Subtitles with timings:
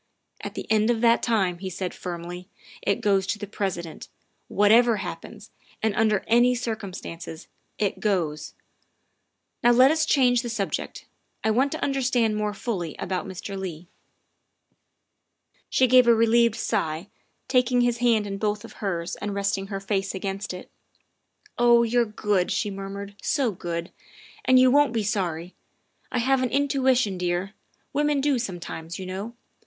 [0.43, 2.49] "At the end of that time," he said firmly,"
[2.81, 4.07] it goes to the President.
[4.47, 5.51] Whatever happens,
[5.83, 8.55] and under any circumstances, it goes.
[9.61, 11.05] Now let us change the sub ject.
[11.43, 13.55] I want to understand more fully about Mr.
[13.55, 13.87] Leigh."
[15.69, 17.09] THE SECRETARY OF STATE 261 She gave a relieved sigh,
[17.47, 20.71] taking his hand in both of hers and resting her face against it."
[21.59, 23.91] Oh, you're good," she murmured," so good.
[24.45, 25.53] And you won't be sorry.
[26.11, 27.53] I have an intuition, dear
[27.93, 29.35] women do sometimes, you know.